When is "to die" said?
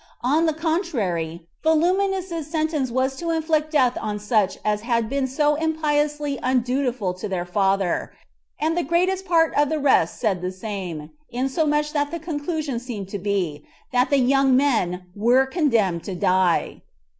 16.05-16.81